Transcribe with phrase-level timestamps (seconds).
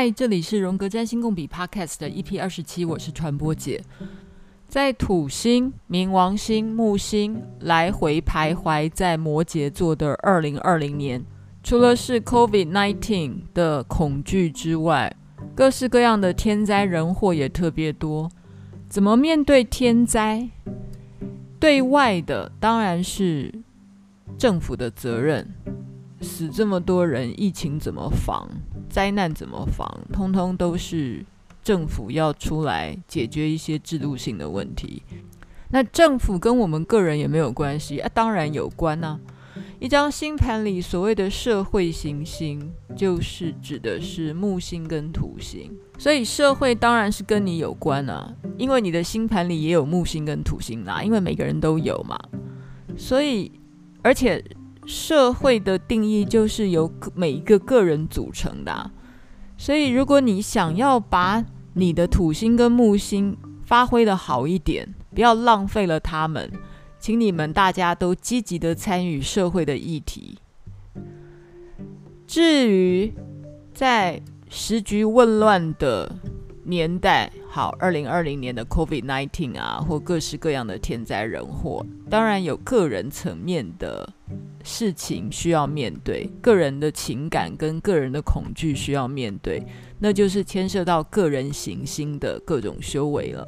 [0.00, 3.82] 嗨，这里是荣格占星共笔 Podcast 的 EP 二十七，我是传播姐。
[4.68, 11.20] 在土星、冥王星、木星来回徘徊在摩羯座的二零二零年，
[11.64, 15.12] 除了是 COVID-19 的恐惧之外，
[15.56, 18.30] 各式各样的天灾人祸也特别多。
[18.88, 20.48] 怎么面对天灾？
[21.58, 23.52] 对外的当然是
[24.38, 25.52] 政府的责任，
[26.20, 28.48] 死这么多人，疫情怎么防？
[28.88, 29.86] 灾难怎么防？
[30.12, 31.24] 通通都是
[31.62, 35.02] 政府要出来解决一些制度性的问题。
[35.70, 39.20] 那政府跟我们个人也没有关系啊，当然有关啊。
[39.78, 52.18] 一张星盘里所谓的社会行星，就是指的是木星跟土星，所以社会当然是跟你有关啊，因为你的星盘里也有木星跟土星啦，因为每个人都有嘛。
[52.96, 53.52] 所以，
[54.02, 54.42] 而且。
[54.88, 58.90] 社会的定义就是由每一个个人组成的，
[59.58, 63.36] 所以如果你想要把你的土星跟木星
[63.66, 66.50] 发挥得好一点，不要浪费了他们，
[66.98, 70.38] 请你们大家都积极的参与社会的议题。
[72.26, 73.12] 至于
[73.74, 76.16] 在时局混乱的
[76.64, 84.08] 年代，好，二零二零年的 COVID-19 啊，或各式各样的天灾人祸，当然有个人层面的。
[84.62, 89.60] 事情需要面对，个人的情感跟个人的恐惧需要面对，
[89.98, 93.44] 那就是牵涉到个人行星的各种修为了，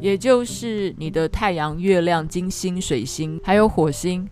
[0.00, 4.26] 也就是你的太阳、月亮、金星、水星，还有火星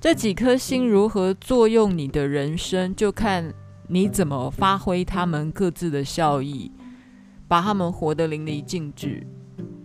[0.00, 3.52] 这几颗星如何作用你的人生，就看
[3.88, 6.70] 你怎么发挥他们各自的效益，
[7.52, 9.26] 把他们活得淋漓尽致。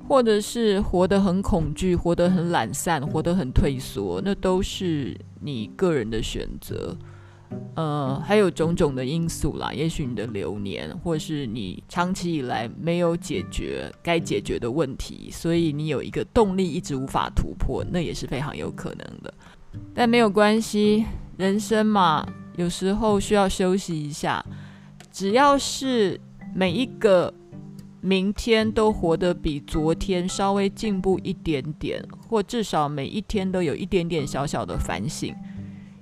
[0.07, 6.95] 或者是活得很恐惧，活得很懒散，活得很退缩，那都是你个人的选择。
[7.75, 19.33] 呃，还有种种的因素啦，也许你的流年，或是你长期以来没有解决该解决的问题，所以你有一个动力一直无法突破，那也是非常有可能的。
[19.93, 21.03] 但没有关系，
[21.35, 22.25] 人生嘛，
[22.55, 24.41] 有时候需要休息一下。
[25.11, 26.17] 只要是
[26.55, 27.33] 每一个。
[28.07, 35.35] 明天都活得比昨天稍微进步一点点，或至少每一天都有一点点小小的反省，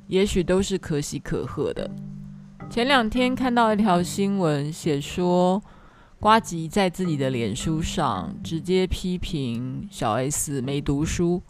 [0.05, 1.89] 也许都是可喜可贺的。
[2.69, 5.59] 前两天看到一条新闻，写说
[6.19, 11.41] 瓜吉在自己的脸书上直接批评小 S 没读书。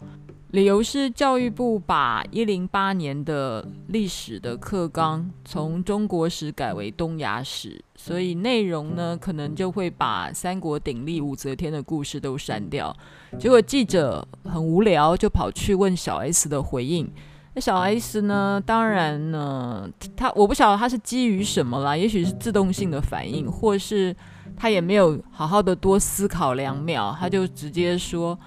[0.56, 12.96] 理由是教育部把一零八年的历史的课纲从中国史改为东亚史，所以内容呢可能就会把三国鼎立武则天的故事都删掉。
[13.38, 17.06] 结果记者很无聊，就跑去问小 S 的回应。
[17.52, 24.16] 那小 S 呢，当然呢，他我不晓得他是基于什么啦，也许是自动性的反应，或是
[24.56, 28.38] 他也没有好好的多思考两秒，他就直接说。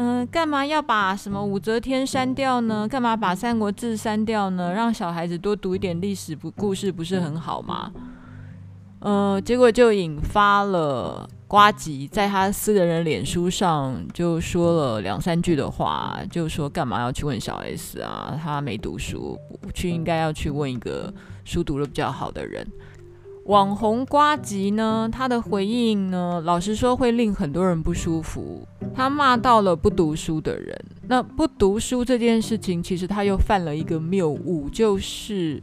[0.00, 2.86] 嗯，干嘛要把什么武则天删掉呢？
[2.86, 4.72] 干嘛把《三国志》删掉呢？
[4.72, 7.90] 让小孩子多读一点历史不故事，不是很好吗？
[9.00, 18.38] 呃，结果就引发了瓜吉在他私人的脸书上就说了两三句的话，就说干嘛要去问小 S 啊？
[18.40, 19.36] 他没读书，
[19.74, 21.12] 去应该要去问一个
[21.44, 22.64] 书读得比较好的人。
[23.48, 28.68] 网红瓜吉呢，他的回应呢，老实说会令很多人不舒服。
[28.94, 30.78] 他骂到了不读书的人。
[31.08, 35.62] 那不读书这件事情，其实他又犯了一个谬误，就是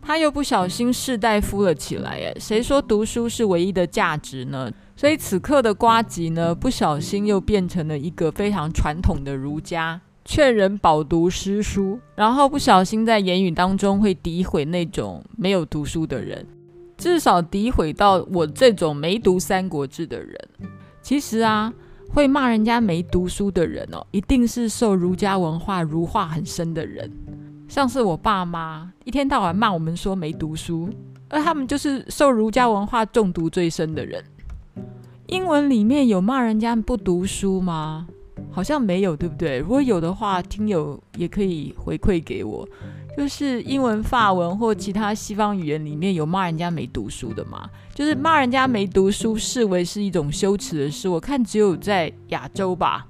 [0.00, 2.10] 他又不小心士大夫了起来。
[2.10, 4.68] 哎，谁说读书是唯一的价值呢？
[4.96, 16.44] 所以此刻的瓜吉呢，不小心又变成了一个非常传统的儒家，劝人饱读诗书，然后不小心在言语当中会诋毁那种没有读书的人。
[17.02, 20.38] 至少诋毁到我这种没读《三国志》的人。
[21.02, 21.74] 其实啊，
[22.08, 27.10] 会骂人家没读书的人哦，一定是受儒家文化儒化很深的人。
[27.66, 30.88] 像是我爸妈，一天到晚骂我们说没读书，
[31.28, 34.22] 而他们就是受儒家文化中毒最深的人。
[35.26, 38.06] 英文里面有骂人家不读书吗？
[38.48, 39.58] 好像没有，对不对？
[39.58, 42.68] 如果有的话，听友也可以回馈给我。
[43.16, 47.68] 就是英文、法文或其他西方语言里面有骂人家没读书的吗？
[47.94, 51.08] 就是骂人家没读书视为是一种羞耻的事。
[51.08, 53.06] 我看只有在亚洲吧，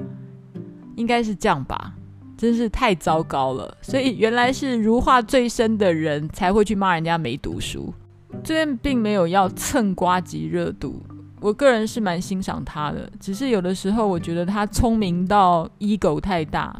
[0.96, 1.94] 应该是这样吧，
[2.36, 3.76] 真是太糟糕了。
[3.80, 7.94] 所以原来是儒化最深的人才会去骂人家没读书。
[8.42, 11.00] 这边并没有要蹭瓜吉热度，
[11.40, 16.74] 我个人是蛮欣赏他的，只是有的时候我觉得他聪明到 ego 太大。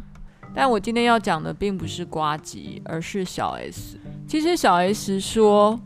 [0.55, 3.97] 但我今天要讲的并不是呱吉，而是小 S。
[4.27, 5.79] 其实小 S 说，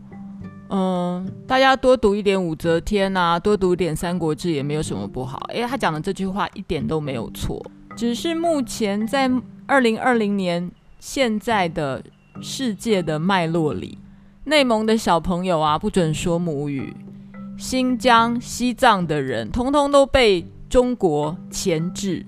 [0.70, 5.40] 嗯，大家多读一点武则天啊，多读一点三国志也没有什么不好。
[5.50, 7.66] 诶，他讲的这句话一点都没有错，
[7.96, 9.32] 只是目前在
[9.66, 12.04] 二零二零年现在的
[12.42, 13.98] 世界的脉络里，
[14.44, 16.94] 内蒙的小朋友啊不准说母语，
[17.58, 22.26] 新疆、西藏的人通通都被中国钳制，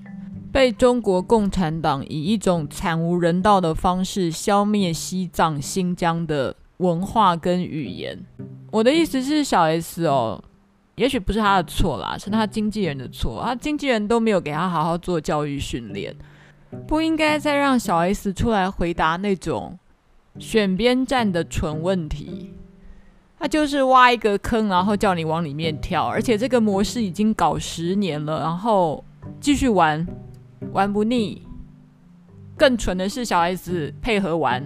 [0.52, 6.56] 被中国共产党以一种惨无人道的方式消灭西藏、新疆的。
[6.80, 8.18] 文化跟语言，
[8.72, 10.42] 我的意思是小 S 哦，
[10.96, 13.42] 也许不是他的错啦，是他经纪人的错。
[13.44, 16.16] 他经纪人都没有给他好好做教育训练，
[16.88, 19.78] 不应该再让小 S 出来回答那种
[20.38, 22.54] 选边站的蠢问题。
[23.38, 29.04] 他就是挖一个坑，然后叫你往里面跳，而且这个模式已经搞十年了，然后
[29.42, 30.08] 继续玩，
[30.72, 31.42] 玩不腻。
[32.58, 34.64] 更蠢的是小 S 配合玩。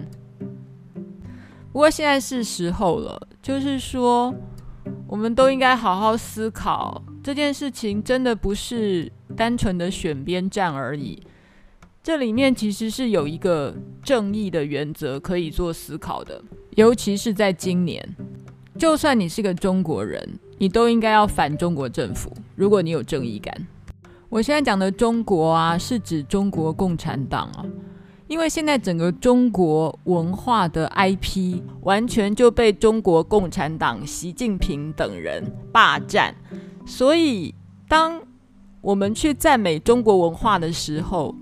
[1.72, 4.34] 不过现在是时候了，就是说，
[5.06, 11.22] 我们都应该好好思考这件事情，真的不是单纯的选边站而已。
[12.02, 18.16] 这里面其实是有一个正义的原则可以做思考的，尤其是在今年，
[18.76, 22.30] 就算你是个中国人，你都应该要反中国政府。
[22.56, 23.66] 如果你有正义感，
[24.28, 27.64] 我现在讲的中国啊，是指中国共产党啊。
[28.26, 36.34] 因为现在整个中国文化的 IP 完全就被中国共产党习近平等人霸占，
[36.86, 37.54] 所以
[37.86, 38.18] 当
[38.80, 41.34] 我们去赞美中国文化的时候，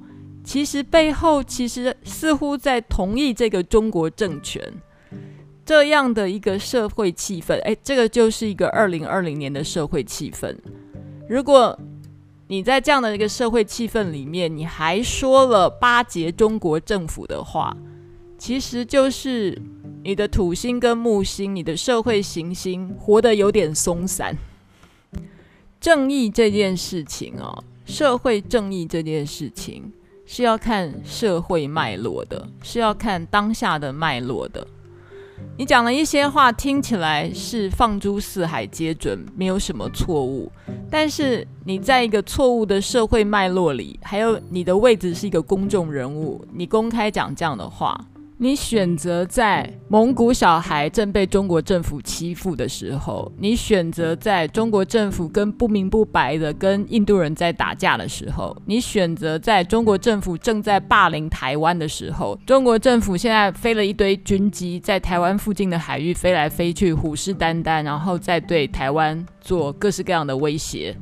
[0.43, 4.61] 其实背后其实似乎在同意这个中国政权
[5.64, 7.62] 这样的一个社会气氛。
[7.62, 10.55] 哎，这个就是一个二零二零年的社会气氛。
[11.28, 11.78] 如果
[12.52, 17.75] 你在这样的一个社会气氛里面，你还说了巴结中国政府的话，
[18.37, 19.58] 其实就是
[20.04, 24.37] 你的土星跟木星，你的社会行星活得有点松散。
[25.81, 29.90] 正义这件事情哦，社会正义这件事情
[30.26, 34.66] 是要看社会脉络的，是要看当下的脉络的。
[35.62, 40.50] 你讲了一些话，听起来是放诸四海皆准，没有什么错误。
[40.91, 47.97] 但是你在一个错误的社会脉络里，还有你的位置是一个公众人物，你公开讲这样的话。
[48.43, 70.97] 你选择在蒙古小孩正被中国政府欺负的时候，你选择在中国政府跟不明不白的跟印度人在打架的时候，你选择在中国政府正在霸凌台湾的时候，中国政府现在飞了一堆军机在台湾附近的海域飞来飞去，虎视眈眈，然后再对台湾做各式各样的威胁。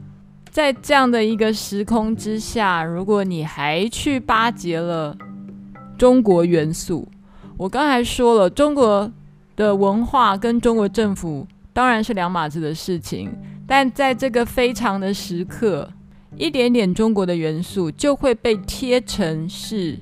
[0.51, 5.17] 在这样的一个时空之下，如果你还去巴结了
[5.97, 7.09] 中国元素，
[7.61, 9.12] 我刚才说了，中国
[9.55, 13.31] 的文化跟中国政府当然是两码子的事情，
[13.67, 15.87] 但在这个非常的时刻，
[16.39, 19.99] 一点点中国的元素就会被贴成是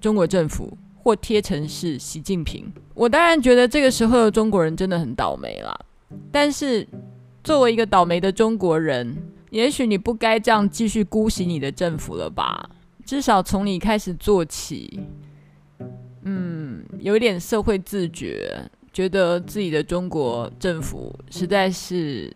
[0.00, 2.72] 中国政府，或贴成是习近平。
[2.94, 5.76] 我当然觉得这个时候的中国人真的很倒霉啦，
[6.30, 6.86] 但是
[7.42, 9.20] 作为一个倒霉的中国人，
[9.50, 12.70] 也许你不该这样继续姑息你的政府了吧？
[13.04, 15.00] 至少从你开始做起。
[16.22, 18.62] 嗯，有一点社会自觉，
[18.92, 22.30] 觉得自己的中国政府实在是，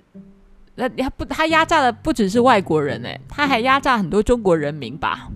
[0.74, 5.28] 那他不，他压榨的不只是外国人哎，他还压榨很多中国人民吧。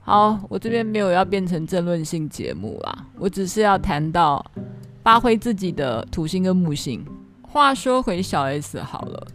[0.00, 4.44] 好，我这边没有要变成争论性节目啦，我只是要谈到
[5.02, 7.04] 发挥自己的土星跟木星。
[7.42, 9.26] 话说回小 S 好了，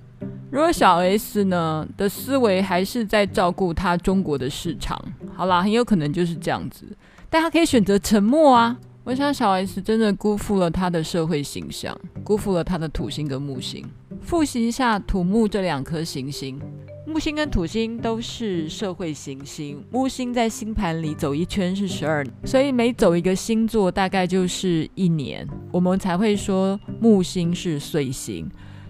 [0.50, 5.00] 如果小 S 呢的思维还是在照顾他中国的市场，
[5.36, 6.86] 好啦，很有可能就是这样子。
[7.34, 8.78] 但他可以选择沉默啊！
[9.04, 13.84] 我想小 S 真的辜负了他的社会形象，辜负了他的土星跟木星。
[14.22, 16.62] 复习一下土木这两颗行星，
[17.08, 19.84] 木星跟土星都是社会行星。
[19.90, 28.48] 木星在星盘里走一圈是十二，所以每走一个星座大概就是一年，我们才会说木星是岁星。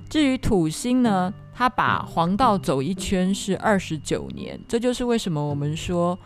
[0.10, 6.20] 至于土星呢，它把黄道走一圈是二十九年，这就是为什么我们说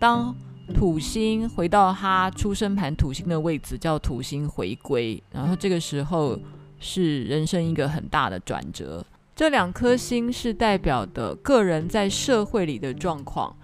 [0.00, 0.34] 当。
[0.72, 6.38] 土星回到他出生盘土星的位置，叫土星回归，然后这个时候
[6.78, 9.04] 是人生一个很大的转折。
[9.36, 13.56] 这两颗星是代表的个人在社会里的状况，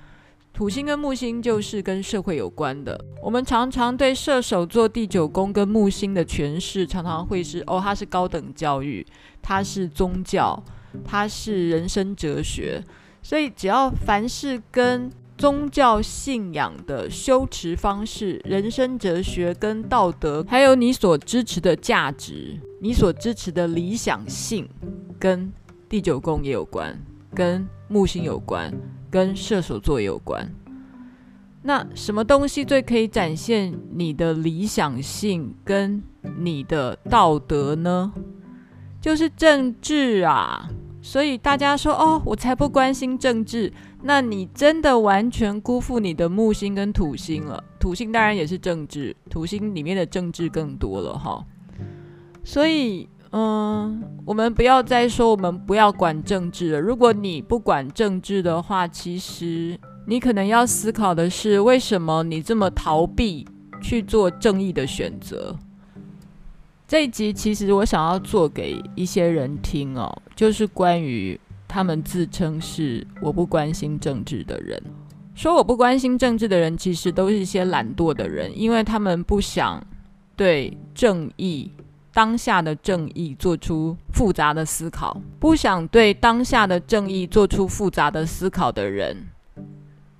[0.52, 2.98] 土星跟木星就是跟社会有关的。
[3.22, 9.06] 我们常常对射手座第九宫跟木星的诠释，常常会是哦，它是高等教育，
[9.42, 10.62] 它是宗教，
[11.04, 12.82] 它是人生哲学。
[13.22, 24.68] 所以只要凡是跟宗教信仰的修持方式、人生哲学跟道德，还有你所支持的价值，你所支持的理想性
[25.18, 25.52] 跟
[25.88, 26.98] 第九宫也有关，
[27.34, 28.72] 跟木星有关，
[29.10, 30.50] 跟射手座也有关。
[31.62, 36.02] 那什么东西最可以展现你的理想性跟
[36.38, 38.12] 你的道德呢？
[39.00, 40.68] 就是政治啊！
[41.06, 43.72] 所以大家说哦，我才不关心政治。
[44.02, 47.62] 那你真的完全辜负你的木星跟土星了。
[47.78, 51.44] 土星当然也是政治，土星里面的政治更多了哈。
[52.42, 56.80] 所以，嗯，我们不要再说我们不要管政治了。
[56.80, 59.78] 如果你不管政治的话，其实。
[60.08, 63.44] 你可能要思考的是，为什么你这么逃避
[63.80, 65.56] 去做正义的选择？
[66.88, 74.80] 这一集其实我想要做给一些人听哦，就是关于他们自称是我不关心政治的人。
[75.34, 79.84] 说我不关心政治的人，其实都是一些懒惰的人，因为他们不想
[80.36, 81.72] 对正义、
[82.14, 89.26] 当下的正义做出复杂的思考，不想对当下的正义做出复杂的思考的人。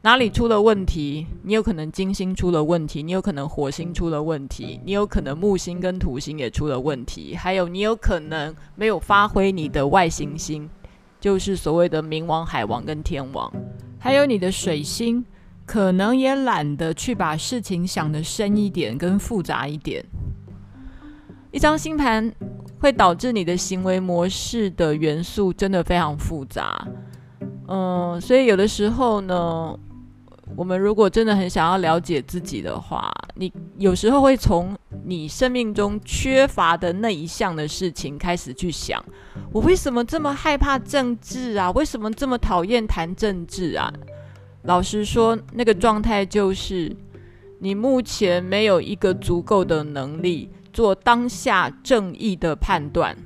[0.07, 1.27] 哪里出了问题？
[1.43, 10.71] 你有可能金星出了问题，你有可能火星出了问题，你有可能木星跟土星也出了问题，还有你有可能没有发挥你的外行星，
[11.19, 13.53] 就是所谓的冥王、海王跟天王，
[13.99, 15.25] 还有你的水星，
[15.65, 20.05] 可能也懒得去把事情想得深一点跟复杂一点。
[21.51, 22.33] 一张星盘
[22.79, 26.87] 会导致你的行为模式的元素真的非常复杂，
[27.67, 29.77] 嗯，所以有的时候呢。
[30.55, 39.05] 我们如果真的很想要了解自己的话，你有时候会从你生命中缺乏的那一项的事情开始去想：
[39.53, 41.71] 我为什么这么害怕政治啊？
[41.73, 43.93] 为什么这么讨厌谈政治啊？
[44.63, 46.95] 老实说，那个状态就是
[47.59, 53.17] 你目前没有一个足够的能力做当下正义的判断。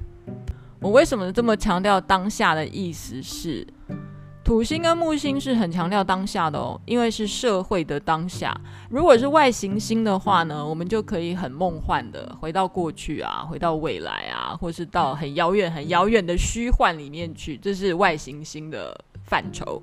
[0.81, 3.67] 我为什么这么强调当下的意思是？
[4.51, 8.53] 土星跟木星是很强调当下的哦，因为是社会的当下。
[8.89, 18.93] 如果是外行星的话呢，我们就可以很梦幻的回到过去啊，回到未来啊，或是到很遥远、很遥远的虚幻里面去，这是外行星的
[19.23, 19.81] 范畴。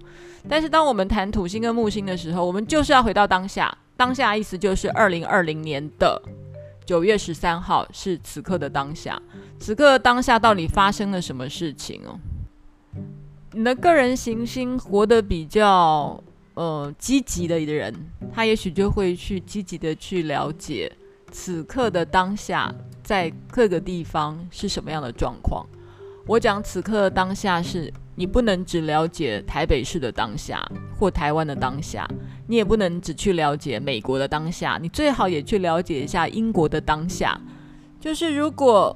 [0.50, 3.74] 但是当我们谈土星跟木星的时候，我们就是要回到当下。
[3.96, 6.22] 当下意思就是二零二零年的
[6.86, 9.18] 九月十三号是此刻的当下。
[9.58, 12.20] 此刻当下到底发生了什么事情哦？
[13.54, 16.22] 你的个人行星活得比较
[16.54, 17.94] 呃积极的一个人，
[18.34, 20.92] 他也许就会去积极的去了解
[21.32, 25.66] 此刻的当下在各个地方是什么样的状况。
[26.26, 30.62] 我讲此刻的当下是，你不能只了解台北市的当下
[31.00, 32.06] 或台湾的当下，
[32.48, 37.40] 你也不能只去了解美国的当下，你最好也去了解一下英国的当下。
[38.00, 38.96] 就是如果。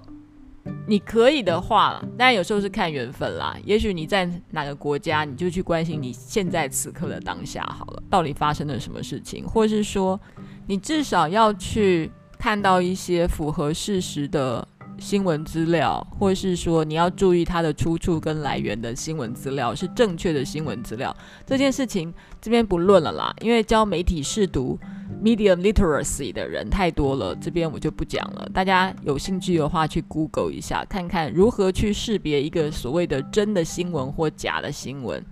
[0.88, 3.56] 你可以的话，但有时候是看缘分啦。
[3.64, 10.20] 也许你在哪个国家，你就去关心你现在此刻的当下好了，到底发生了什么事情，或是说，
[10.68, 14.68] 你至少要去看到一些符合事实的
[15.00, 21.16] 新闻资料，或是说你要注意它的出处跟来源的新闻资料是正确的新闻资料。
[21.46, 24.80] 这件事情这边不论了啦，因为教媒体试读。
[25.22, 28.50] Medium literacy 的人太多了，这边我就不讲了。
[28.52, 35.24] 大家有兴趣的话，去 Google 一下，看看如何去识别一个所谓的真的新闻或假的新闻。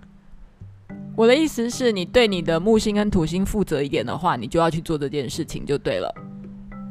[1.16, 6.14] 我的意思是，你对你的木星跟土星负责一点的话，你就要去做这件事情就对了。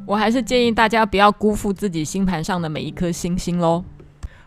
[0.06, 3.82] 我还是建议大家不要辜负自己星盘上的每一颗星星喽。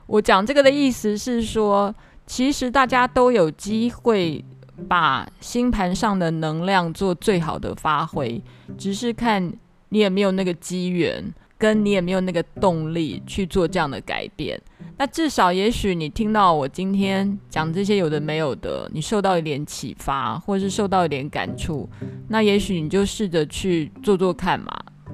[0.06, 1.94] 我讲这个的意思是说，
[2.28, 4.46] 其实大家都有机会。
[4.88, 8.42] 把星盘上的能量做最好的发挥，
[8.78, 9.54] 只是看
[9.90, 11.24] 你有没有那个机缘，
[11.58, 14.60] 跟你有没有那个动力去做这样的改变。
[14.98, 21.90] 那至少，也许你听到我今天讲这些有的没有的，你受到一点启发，或是受到一点感触，
[22.28, 24.72] 那也许你就试着去做做看嘛，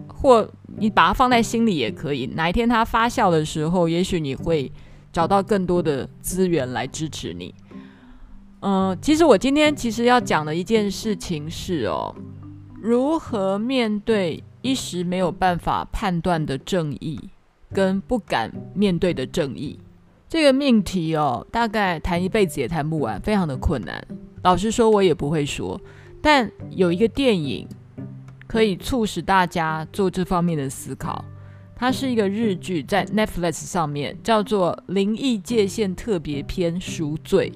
[0.07, 0.47] 或
[0.77, 2.27] 你把它放在心里也可以。
[2.35, 4.71] 哪一天它发酵的时候，也许你会
[5.11, 7.53] 找到更多的资源来支持你。
[8.61, 12.13] 嗯，其实我今天其实要讲的一件事情是哦，
[12.81, 17.17] 如何面对一时没有办法判断的正义，
[17.73, 19.79] 跟不敢面对的正义
[20.27, 24.05] 这个命题哦，大概谈一辈子也谈不完，非常的困难。
[24.43, 25.79] 老实说，我也不会说，
[26.21, 27.67] 但有一个电影
[28.45, 31.23] 可以促使大家做这方面的思考。
[31.75, 37.49] 它是一个日剧，在 Netflix 上面叫做《灵异界限特别篇：赎罪》。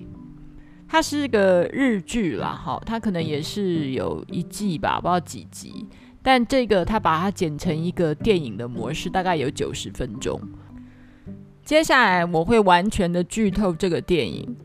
[0.94, 5.88] 它是个日剧啦，哈，它可能也是有一季吧，不知道几集。
[6.22, 10.40] 但这个它把它剪成一个电影的模式，大概有九十分钟。
[11.66, 14.56] 接下来我会完全的剧透这个电影。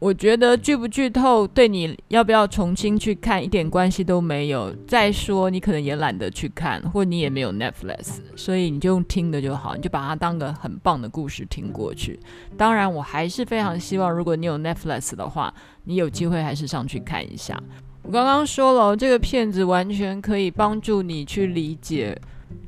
[0.00, 4.72] 我觉得剧不剧透对你要不要重新去看一点关系都没有。
[4.86, 12.20] 再说你可能也懒得去看，或你也没有 Netflix，所以你就用听的就好，你就把它当个很棒的故事听过去。
[12.56, 15.52] 当然，我还是非常希望，如果你有 Netflix 的话，
[15.82, 17.60] 你有机会还是上去看一下。
[18.02, 22.16] 我刚刚说了，这个片子完全可以帮助你去理解，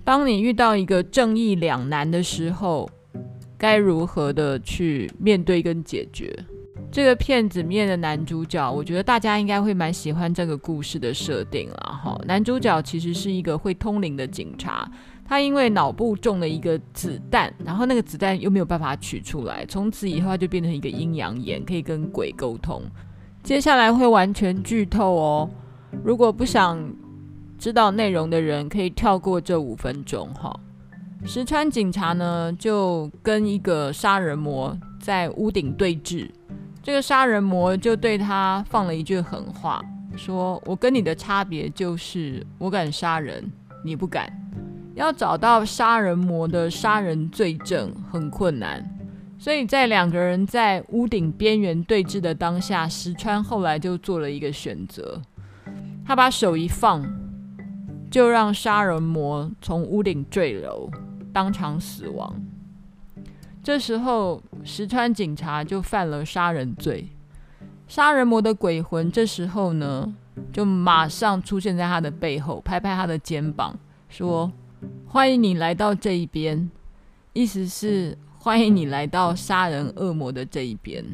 [0.03, 2.91] 当你遇到一个正义两难的时候，
[3.57, 6.37] 该如何的去面对跟解决。
[6.93, 12.21] 这个片子面的男主角，我觉得大家应该会蛮喜欢这个故事的设定了哈。
[12.27, 14.91] 男主角其实是一个会通灵的警察，
[15.25, 22.83] 他因为脑部中了一个子弹，然后那个子弹又没有办法取出来，从此以后他就变成一个阴阳眼，可以跟鬼沟通。
[23.45, 25.51] 接下来会完全剧透哦，
[26.03, 26.93] 如果不想
[27.57, 30.59] 知道内容的人，可以跳过这五分钟哈。
[31.25, 36.29] 石川警察呢，就跟一个杀人魔在屋顶对峙。
[36.83, 39.83] 这个杀人魔就对他放了一句狠话，
[40.17, 43.45] 说：“我跟你的差别就是，我敢杀人，
[43.85, 44.33] 你不敢。
[44.95, 48.83] 要找到杀人魔的杀人罪证很困难，
[49.39, 55.21] 所以在两个人在屋顶边缘对峙的当下，石川后来就做了一个选择，
[56.05, 57.07] 他把手一放，
[58.11, 60.91] 就让杀人魔从屋顶坠楼，
[61.33, 62.35] 当场死亡。”
[63.71, 67.07] 这时候，石川警察就犯了杀人罪。
[67.87, 70.13] 杀人魔的鬼魂这时候呢，
[70.53, 74.51] 就马上出现在他的背后，拍拍他的肩膀，说
[75.07, 76.69] ：“欢迎你来到这一边。”
[77.33, 81.05] 意思是欢迎你来到杀人恶魔的这一边，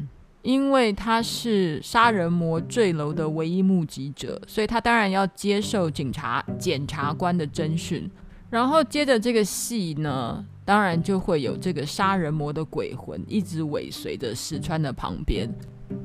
[0.41, 8.09] 因为他是杀人魔坠楼的唯一目击者，所以他当然要接受警察检察官的侦讯。
[8.49, 15.49] 然后接着这个戏呢，当然就会有这个杀人魔的鬼魂一直尾随着石川的旁边。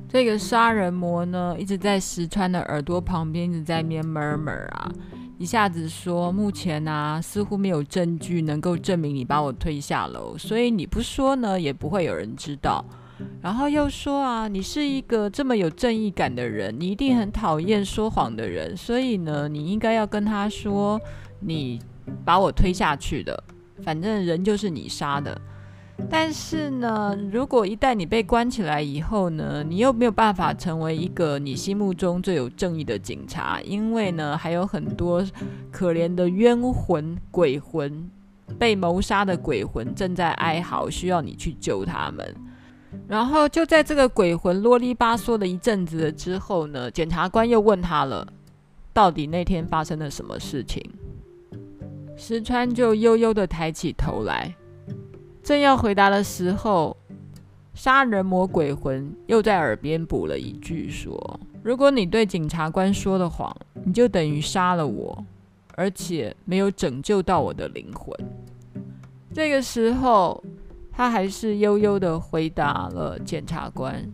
[0.09, 4.89] 这个杀人魔呢，一直在石川的耳朵旁边一直在那边 murmur 啊，
[5.37, 12.85] 一下子说目前啊似乎没有证据能够证明你把我推下楼，所以你不说呢也不会有人知道。
[13.41, 21.01] 然后又说啊，你是一个这么有正义感的人，你一定很讨厌说谎的人，所以呢你应该要跟他说
[21.41, 21.81] 你
[22.25, 23.43] 把我推下去的。
[23.85, 25.41] 反正人就是你杀的，
[26.09, 35.25] 但是呢，如果一旦你被关起来以后呢，你又没有办法成为一个你心目中最有正义的警察，因为呢，还有很多
[35.71, 38.11] 可怜的冤魂、鬼魂，
[38.59, 42.35] 被谋杀的鬼魂正在哀嚎，需要你去救他们。
[43.09, 48.27] 然后就在这个鬼魂啰里吧嗦的一阵子了之后呢，检察官又问他了，
[48.93, 50.83] 到底那天发生了什么事情？
[52.25, 54.55] 石川就悠悠地抬起头来，
[55.43, 56.97] 正要回答的时候，
[57.75, 63.53] 杀人魔鬼魂又在耳边补了一句说：“如果你对检察官说了谎，
[63.85, 65.25] 你就等于杀了我，
[65.75, 68.17] 而且没有拯救到我的灵魂。”
[69.35, 70.41] 这个时候，
[70.93, 74.09] 他还是悠悠地回答了检察官：“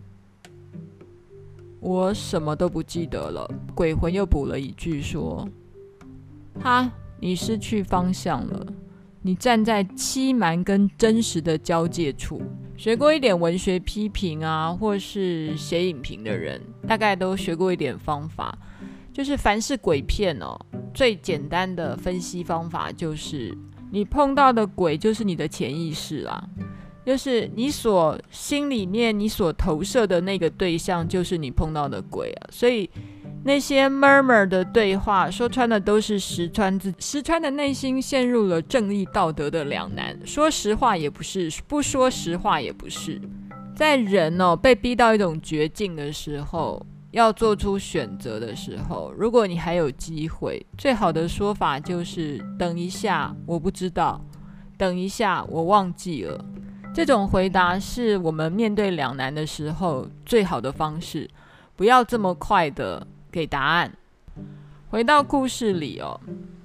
[1.79, 5.47] 我什么都不记得了。”鬼魂又补了一句说
[6.59, 8.65] ：“他。”你失去方向了，
[9.21, 12.41] 你站在欺瞒跟真实的交界处。
[12.77, 18.57] 学过一点文学批评啊，或是写影评的人，大概都学过一点方法，
[19.11, 20.57] 就是凡是鬼片哦，
[20.93, 23.53] 最简单的分析方法就是，
[23.91, 26.47] 你碰到的鬼就是你的潜意识啦，
[27.05, 32.89] 就是你所心里面你所投射的那个对象，就是你碰到的鬼啊，所以。
[33.41, 43.19] 那些 murmur 的对话，说穿的都是石川自石川的内心陷入了正义道德的两难，说实话也不是，不说实话也不是。
[43.75, 54.21] 在人哦被逼到一种绝境的时候，要做出选择的时候，如果你还有机会，最好的说法就是等一下，我不知道，
[54.77, 56.43] 等一下，我忘记了。
[56.93, 61.29] 这种回答是我们面对两难的时候最好的方式，
[61.77, 63.07] 不要这么快的。
[63.31, 63.91] 给答案。
[64.89, 66.19] 回到故事里哦，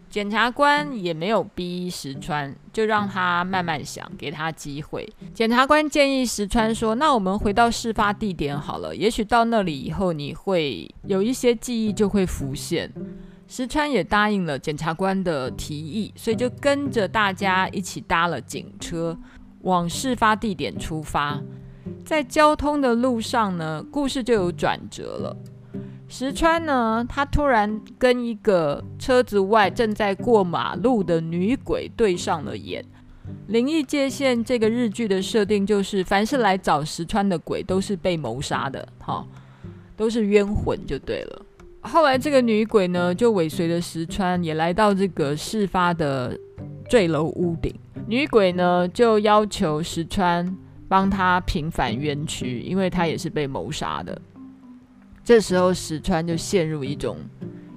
[0.09, 5.07] 检察官也没有逼石川，就让他慢慢想，给他机会。
[5.35, 12.91] 检察官建议石川说：“那我们回到事发地点好了，也许到那里以后，你会有一些记忆就会浮现。”
[13.47, 19.17] 石川也答应了检察官的提议，所以就跟着大家一起搭了警车，
[19.61, 21.43] 往事发地点出发。
[22.05, 25.37] 在交通的路上呢，故事就有转折了。
[26.09, 32.85] 石川呢，他突然跟一个车子外正在过马路的女鬼对上了眼。
[33.49, 39.27] 灵异界限这个日剧的设定就是，凡是来找石川的鬼都是被谋杀的，哈，
[39.97, 41.43] 都是冤魂就对了。
[41.81, 46.39] 后来这个女鬼呢，就尾随着石川也来到这个事发的
[46.89, 47.75] 坠楼屋顶。
[48.07, 50.57] 女鬼呢，就要求石川
[50.87, 54.21] 帮她平反冤屈，因为她也是被谋杀的。
[55.25, 57.17] 这时候石川就陷入一种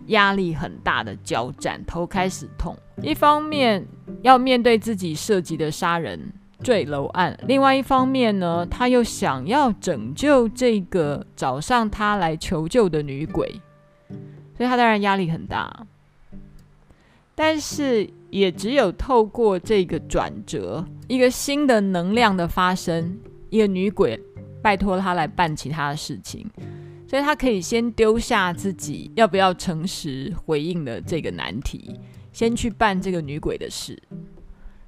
[0.08, 2.78] 压力很大的交战，头开始痛。
[3.02, 3.86] 一方面
[4.22, 13.62] 要面对自己涉及的杀人坠楼案，另外一方面呢，他又想要拯救这个找上他来求救的女鬼，
[14.58, 15.86] 所以他当然压力很大。
[17.36, 23.20] 但是也只有透过这个转折，一个新的能量的发生，
[23.52, 24.20] 一个女鬼
[24.60, 26.50] 拜托他来办其他的事情，
[27.08, 32.00] 所以他可以先丢下自己要不要诚实回应的这个难题。
[32.34, 33.98] 先去办这个女鬼的事，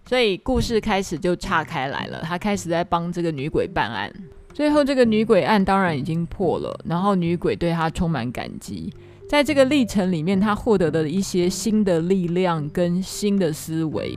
[0.06, 2.22] 所以故事开始就岔开来了。
[2.22, 4.14] 他开始在帮这个女鬼办案，
[4.54, 8.94] 最后这个女鬼案当然已经破了，然后女鬼对他充满感激。
[9.28, 14.16] 在这个历程里面，他获得的一些新的力量跟新的思维，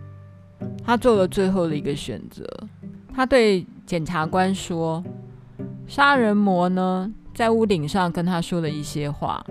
[0.85, 2.45] 他做了最后的一个选择。
[3.15, 5.03] 他对检察官说
[5.89, 9.45] ：“杀人魔呢，在屋顶上跟他说了一些话，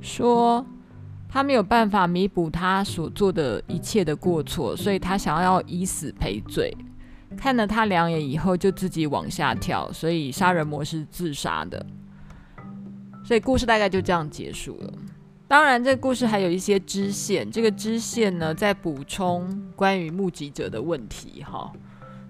[0.00, 0.64] 说。”
[1.30, 6.74] 他没有办法弥补他所做的一切的过错，所以他想要以死赔罪。
[7.36, 11.84] 看了他两眼以后，就自己往下跳，所以杀人魔是自杀的。
[13.22, 14.90] 所以故事大概就这样结束了。
[15.46, 21.44] 当然，这个故事还有一些支线，这个支线呢，在补充关于目击者的问题。
[21.44, 21.70] 哈，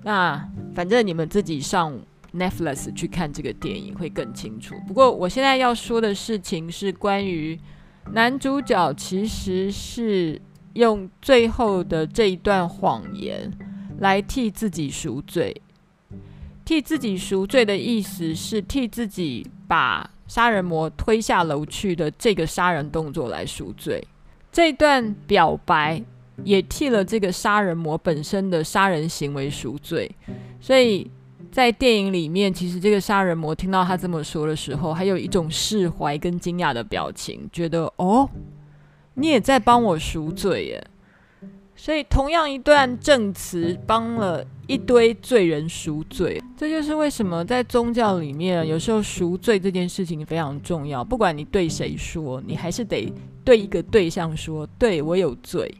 [0.03, 1.97] 那反正你们自己上
[2.35, 4.75] Netflix 去看这个电影会更清楚。
[4.87, 7.59] 不过，我现在要说的事情是关于。
[8.11, 10.41] 男主角其实是
[10.73, 13.53] 用最后的这一段谎言
[13.99, 15.55] 来替自己赎罪。
[16.65, 24.03] 替自己赎罪的意思是替自己把杀人魔推下楼去的这个杀人动作来赎罪。
[24.51, 26.03] 这段表白
[26.45, 30.11] 也替了这个杀人魔本身的杀人行为赎罪。
[30.61, 31.11] 所以。
[31.51, 38.29] 在电影里面，其实这个杀人魔听到他这么说的时候，还有一种释怀跟惊讶的表情，觉得哦，
[39.15, 40.87] 你也在帮我赎罪耶。
[41.75, 46.43] 所以同样一段证词，帮了一堆罪人赎罪。
[46.57, 51.03] 这就是为什么在宗教里面，有时候赎罪这件事情非常重要。
[51.03, 53.13] 不管你对谁说，你还是得
[53.45, 55.73] 对一个对象说，对我有罪，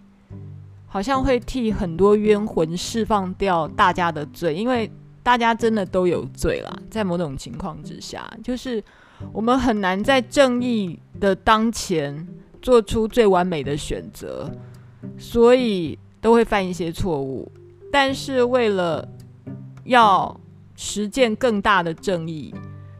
[0.87, 4.91] 好像会替很多冤魂释放掉大家的罪，因为。
[5.29, 8.83] 大家真的都有罪啦，在某种情况之下，就是
[9.31, 12.27] 我们很难在正义的当前
[12.63, 14.51] 做出最完美的选择，
[15.19, 17.47] 所以都会犯一些错误。
[17.93, 19.07] 但是为了
[19.85, 20.35] 要
[20.77, 22.55] 实践更大的正义，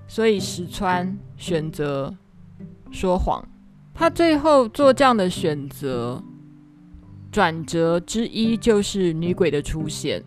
[0.07, 2.15] 所以石川选择
[2.91, 3.43] 说谎。
[3.95, 6.23] 他最后做这样的选择，
[7.33, 10.23] 转折之一就是女鬼的出现。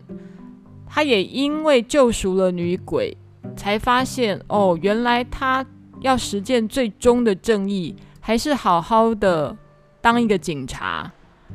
[0.94, 3.16] 他也因为救赎了女鬼，
[3.56, 5.64] 才发现哦，原来他
[6.02, 9.56] 要实践最终的正义，还是好好的
[10.02, 11.10] 当一个警察，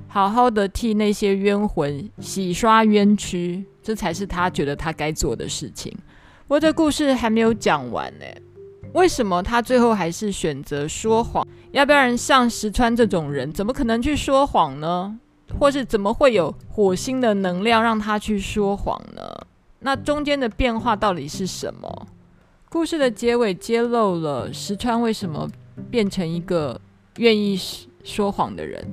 [0.08, 5.95] 好好的替那些冤魂洗刷冤屈，这才是他觉得他该做的事情。
[6.47, 8.26] 不过这故事还没有讲完呢，
[8.93, 11.47] 为什么他最后还是选择说谎？
[11.73, 15.19] 要不然像石川这种人，怎么可能去说谎呢？
[15.60, 19.22] 或是怎么会有火星的能量让他去说谎呢？
[19.80, 22.08] 那中间的变化到底是什么？
[22.70, 25.50] 故事的结尾揭露了石川为什么
[25.89, 26.80] 变成一个
[27.17, 27.60] 愿意
[28.04, 28.86] 说谎的人，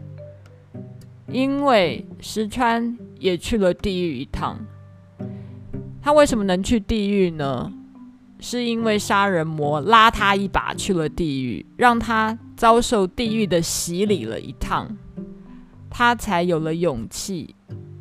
[1.26, 4.58] 因为石川也去了地狱一趟。
[6.00, 7.72] 他为什么能去地狱呢？
[8.40, 14.94] 是因为杀人魔拉他一把去了地狱，让他遭受地狱的洗礼了一趟。
[15.96, 17.54] 他才有了勇气，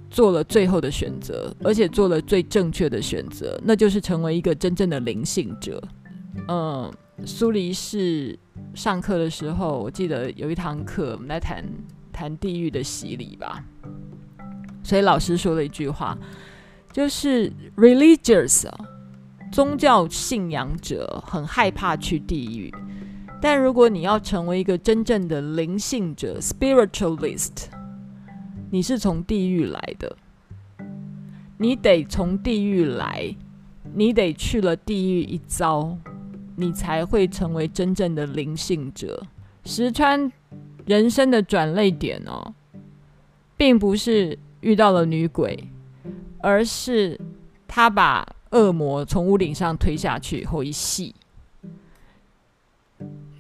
[0.10, 5.80] 做了最后的选择，而且做了最正确的选择，那就是成为一个真正的灵性者。
[6.48, 6.92] 嗯，
[7.24, 8.36] 苏黎世
[8.74, 11.64] 上课的时候，我记得有一堂课，我们来谈
[12.12, 13.64] 谈地狱的洗礼吧。
[14.82, 16.18] 所以老师说了一句话，
[16.92, 18.68] 就是 religious，
[19.52, 22.74] 宗教信仰者很害怕去地狱，
[23.40, 27.68] 但如果你要成为一个真正的灵性者 （spiritualist）。
[28.74, 30.18] 你是从地狱来的，
[31.60, 33.36] 你得从地狱来，
[33.94, 35.96] 你得去了地狱一遭，
[36.56, 39.28] 你才会成为真正的灵性者。
[39.64, 40.32] 石川
[40.88, 42.56] 人生的转捩点哦，
[43.56, 45.70] 并不是遇到了女鬼，
[46.40, 47.22] 而是
[47.68, 51.14] 他把恶魔从屋顶上推下去以后一戏。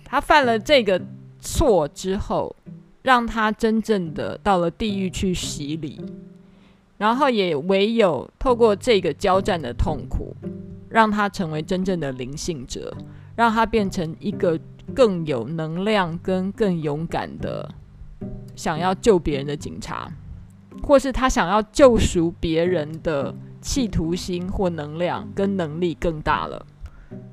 [0.05, 1.01] 他犯了这个
[1.39, 2.55] 错之后，
[3.03, 6.01] 让他真正的到了地狱去洗礼，
[6.97, 10.35] 然后也唯有透过这个交战的痛苦，
[10.89, 12.91] 让他成为真正的灵性者，
[13.35, 14.59] 让他变成一个
[14.95, 17.69] 更有能量跟更勇敢的
[18.55, 20.11] 想要救别人的警察，
[20.81, 26.65] 或是他想要救赎别人的企图心或能量跟能力更大了。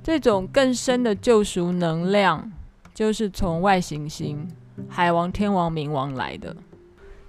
[0.02, 2.52] 这种更深的救赎能量。
[2.92, 4.46] 就是从外行星
[4.88, 6.54] 海王、天王、冥王来的。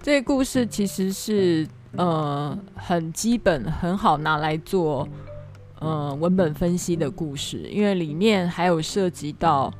[0.00, 5.06] 这个故事其实是呃很基本、很好拿来做
[5.78, 9.72] 呃文本分析的故事，因为里面还有涉及到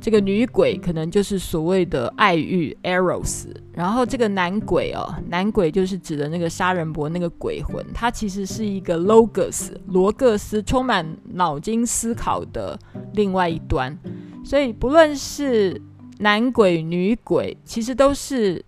[0.00, 12.78] 这个女鬼可能就是所谓的爱欲 Eros，然后这个男鬼哦，男鬼就是指的那个杀人魔那个鬼魂，他其实是一个 Logos 罗格斯，充满脑筋思考的
[13.12, 13.98] 另外一端。
[14.44, 15.80] 所以，不论是
[16.18, 18.64] 男鬼、女鬼，其实都是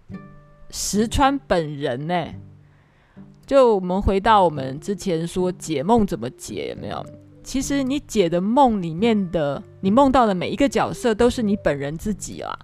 [0.70, 2.26] 石川本人呢。
[3.46, 7.04] 就我们回到我们之前说解梦怎么解，有没有？
[7.42, 12.58] 其实你解的梦里面的，你梦到的每一个角色都是你本人自己啦。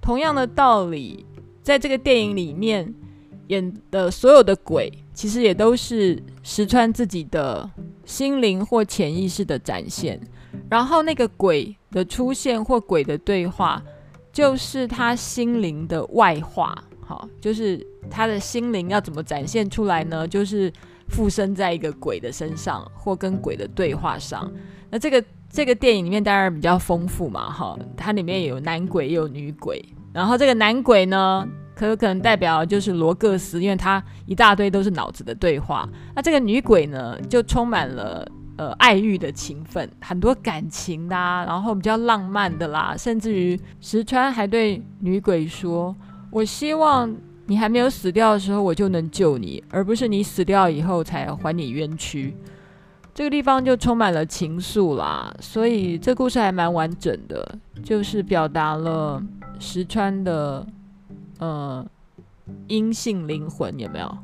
[0.00, 1.26] 同样的道理，
[1.62, 2.94] 在这个电影里面
[3.48, 7.68] 演的所有的鬼，其实也都是石川自己的
[8.04, 10.20] 心灵或潜意识的展现。
[10.68, 13.82] 然后那个鬼的出现或鬼的对话，
[14.32, 20.26] 就是他心灵的外化，好，就是他的心灵要怎么展现出来呢？
[20.26, 20.72] 就是
[21.08, 24.50] 附身在一个鬼的身上，或跟鬼的对话上。
[24.90, 29.84] 那这个这个电影里面当然比较丰富嘛，哈，它里面有男鬼也有女鬼。
[30.12, 35.88] 然后这个男鬼呢，可有可能代表就是罗各斯，因为他一大堆都是脑子的对话。
[36.14, 38.26] 那这个女鬼呢，就充满了。
[38.60, 45.96] 呃，爱欲的情分，很多感情啦，然后比较浪漫的啦，甚至于石川还对女鬼说
[46.30, 47.10] ：“我希望
[47.46, 52.36] 你还没有死掉的时候，我就能救你，而不是你死掉以后才还你冤屈。”
[53.14, 59.22] 这个地方就充满了情愫啦，所以这故事还蛮完整的，就是表达了
[59.58, 60.66] 石川的
[61.38, 61.82] 呃
[62.68, 64.18] 阴性灵魂有没有？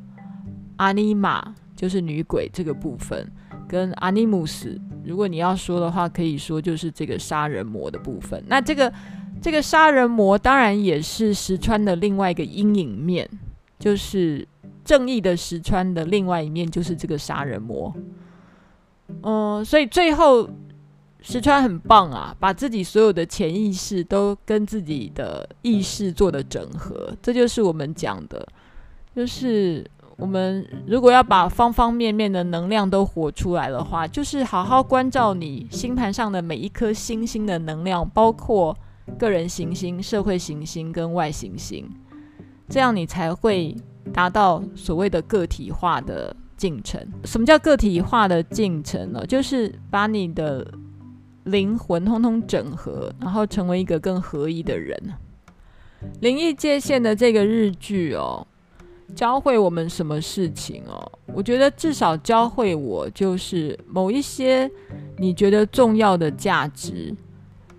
[0.76, 3.26] 阿尼玛就是女鬼这个部分。
[3.68, 8.42] 跟阿尼姆斯，如果你要说的话，可以说就是这个杀人魔的部分。
[8.46, 8.92] 那这个
[9.42, 13.28] 这个杀人魔当然也是石川的另外一个阴影面，
[13.78, 14.46] 就是
[14.84, 17.94] 正义的石川的另外一面，就是这个杀人魔。
[19.22, 20.48] 嗯，所以最后
[21.20, 28.46] 石川很棒啊，把自己所有的潜意识都跟自己的意识做的整合，这就是我们讲的，
[29.14, 29.84] 就是。
[30.16, 38.74] 我们如果要把方方面面的能量都活出来的话，就是好好关照你星盘上的每一颗星星的能量，包括
[39.18, 41.86] 个人行星、社会行星跟外行星，
[42.66, 43.76] 这样你才会
[44.12, 47.06] 达到所谓的个体化的进程。
[47.24, 49.22] 什么叫个体化的进程呢？
[49.26, 50.66] 就是把你的
[51.44, 54.98] 灵魂通通整合，然后成为一个更合一的人。
[56.20, 58.46] 灵异界限的这个日剧哦。
[59.14, 61.10] 教会我们什么事情哦？
[61.32, 64.70] 我觉得至少教会我，就是某一些
[65.18, 67.14] 你觉得重要的价值，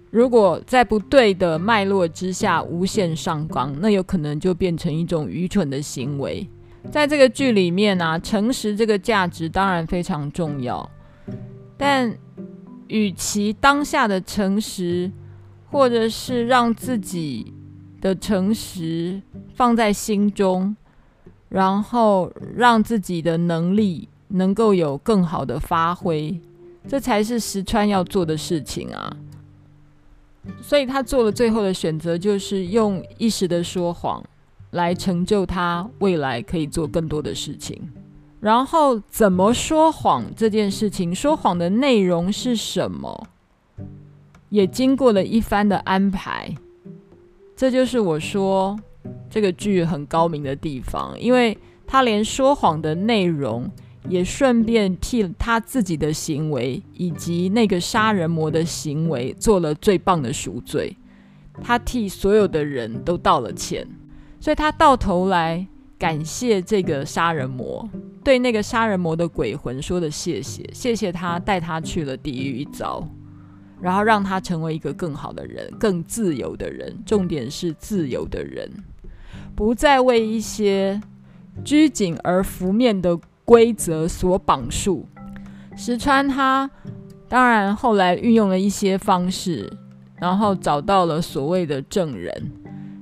[0.10, 6.48] 如果在不对的脉络之下无限上纲，那有可能就变成一种愚蠢的行为。
[6.90, 10.90] 在这个剧里面啊，诚实这个价值当然非常重要，
[11.76, 12.18] 但
[12.88, 15.12] 与其当下的诚实，
[15.70, 17.54] 或者是让自己
[18.00, 19.22] 的诚实
[19.54, 20.76] 放在心中。
[21.50, 26.38] 然后让自己的能力能够有更好的发挥，
[26.88, 29.16] 这才是石川要做的事情啊。
[30.62, 34.22] 所以他做了最后的选择，就是用一时的说谎
[34.72, 37.82] 来成就他未来可以做更多的事情。
[38.40, 43.28] 然后怎么说谎这件事情，说谎的内容是什么，
[44.50, 46.54] 也经过了一番的安排。
[47.56, 48.78] 这就是我说。
[49.30, 53.70] 这个剧很高明的地方，因为他连说谎的内容
[54.10, 60.96] 也顺便替他自己的行为以及那个杀人魔的行为做了最棒的赎罪。
[61.62, 63.88] 他替所有的人都道了歉，
[64.40, 65.66] 所以他到头来
[65.98, 67.90] 感谢这个杀人魔，
[68.24, 73.08] 对那个杀人魔的鬼魂说的谢谢，谢谢他带他去了地狱一遭，
[73.82, 76.96] 然后让他成为一个更好的人，更自由的人。
[77.06, 78.72] 重点是自由的人。
[79.58, 81.02] 不再为一些
[81.66, 85.04] 拘谨而浮面的规则所绑束。
[85.76, 86.70] 石川他
[87.28, 89.68] 当然后来运用了一些方式，
[90.18, 92.52] 然后找到了所谓的证人，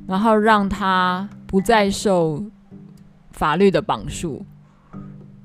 [0.08, 2.42] 然后让他不再受
[3.32, 4.46] 法律的绑束，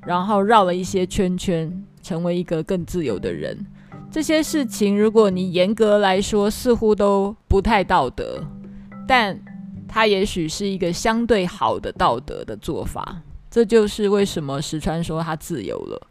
[0.07, 3.67] 然后绕了一些圈圈，成为一个更自由的人。
[4.13, 8.45] 这些事情，如果你严格来说，似乎都不太道德，
[9.09, 9.37] 但
[9.93, 13.21] 它也许是一个相对好的道德的做法。
[13.51, 16.07] 这就是为什么石川说他自由了，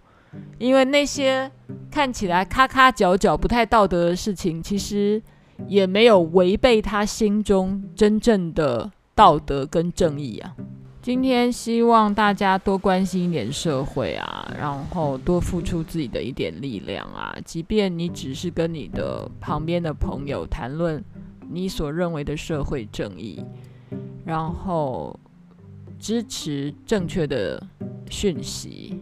[0.57, 1.49] 因为那些
[1.89, 5.23] 看起来咔咔角角不太道德的事情，其实
[5.65, 10.53] 也没有违背他心中真正的道德跟正义啊。
[11.01, 17.33] 今天希望大家多关心一点社会啊，然后多付出自己的一点力量啊。
[17.45, 21.01] 即便你只是跟你的旁边的朋友谈论
[21.49, 23.41] 你所认为的社会正义，
[24.25, 25.19] 然后
[25.97, 27.61] 支持正确的
[28.09, 29.01] 讯息，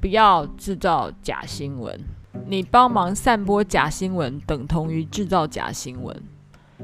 [0.00, 1.98] 不要制造假新闻。
[2.46, 6.16] 你帮忙散播假新闻，等同于制造假新闻，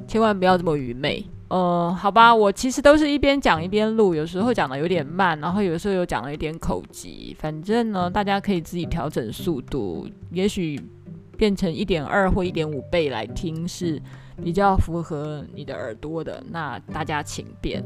[0.07, 1.24] 千万不要这么愚昧。
[1.48, 7.37] 呃，好吧，我其实都是一边讲一边录，有时候讲的有点慢，然后有时候又讲了一点口急。
[7.38, 10.80] 反正呢，大家可以自己调整速度，也许
[11.37, 14.02] 变成一点二或一点五倍来听是
[14.42, 16.42] 比较符合你的耳朵的。
[16.50, 17.82] 那大家请便。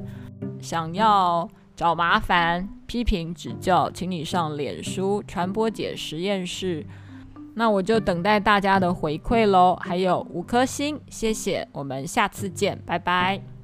[0.61, 6.84] 想要找麻烦、批评指教，请你上脸书传播姐实验室。
[7.54, 13.58] 那我就等待大家的回馈喽，还有五颗星，谢谢，我们下次见，拜拜。